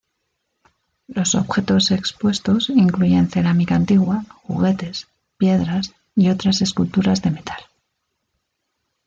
[1.07, 5.05] Los objetos expuestos incluyen cerámica antigua, juguetes,
[5.37, 7.59] piedras y otras esculturas de metal.